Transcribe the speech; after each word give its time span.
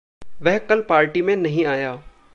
वह 0.41 0.57
कल 0.57 0.81
पार्टी 0.81 1.21
में 1.21 1.35
नहीं 1.35 1.65
आया। 1.65 2.03